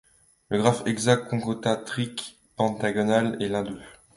[0.49, 3.79] Le graphe hexacontaédrique pentagonal est l'un d'eux.